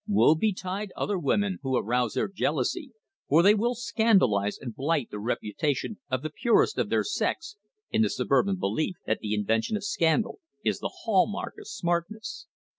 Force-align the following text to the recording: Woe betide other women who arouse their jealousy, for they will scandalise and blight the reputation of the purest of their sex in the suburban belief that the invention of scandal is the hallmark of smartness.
Woe 0.07 0.33
betide 0.33 0.91
other 0.97 1.19
women 1.19 1.59
who 1.61 1.77
arouse 1.77 2.15
their 2.15 2.27
jealousy, 2.27 2.91
for 3.29 3.43
they 3.43 3.53
will 3.53 3.75
scandalise 3.75 4.57
and 4.59 4.73
blight 4.73 5.09
the 5.11 5.19
reputation 5.19 5.99
of 6.09 6.23
the 6.23 6.31
purest 6.31 6.79
of 6.79 6.89
their 6.89 7.03
sex 7.03 7.55
in 7.91 8.01
the 8.01 8.09
suburban 8.09 8.55
belief 8.55 8.95
that 9.05 9.19
the 9.19 9.35
invention 9.35 9.77
of 9.77 9.83
scandal 9.83 10.39
is 10.65 10.79
the 10.79 11.03
hallmark 11.03 11.53
of 11.59 11.67
smartness. 11.67 12.47